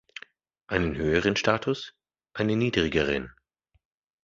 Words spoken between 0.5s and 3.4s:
Einen höheren Status, einen niedrigeren?